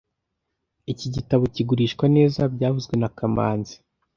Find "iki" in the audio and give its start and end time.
0.91-1.07